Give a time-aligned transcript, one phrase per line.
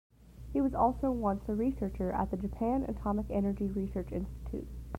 [0.51, 4.67] He was also once a researcher at the Japan Atomic Energy Research Institute.